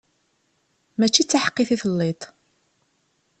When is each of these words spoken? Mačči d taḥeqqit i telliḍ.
Mačči 0.97 1.23
d 1.23 1.27
taḥeqqit 1.29 1.69
i 1.75 1.77
telliḍ. 1.81 2.21